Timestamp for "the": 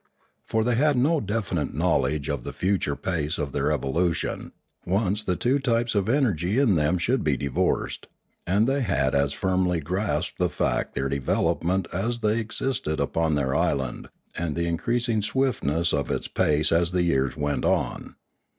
2.43-2.53, 5.23-5.35, 14.55-14.65, 16.93-17.03